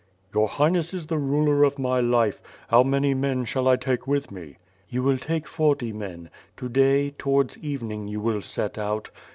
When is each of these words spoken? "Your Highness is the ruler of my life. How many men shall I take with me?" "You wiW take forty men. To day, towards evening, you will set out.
"Your 0.33 0.47
Highness 0.47 0.95
is 0.95 1.05
the 1.05 1.19
ruler 1.19 1.63
of 1.63 1.77
my 1.77 1.99
life. 1.99 2.41
How 2.69 2.81
many 2.81 3.13
men 3.13 3.45
shall 3.45 3.67
I 3.67 3.75
take 3.75 4.07
with 4.07 4.31
me?" 4.31 4.57
"You 4.89 5.03
wiW 5.03 5.21
take 5.21 5.47
forty 5.47 5.93
men. 5.93 6.31
To 6.57 6.67
day, 6.67 7.11
towards 7.11 7.59
evening, 7.59 8.07
you 8.07 8.19
will 8.19 8.41
set 8.41 8.79
out. 8.79 9.11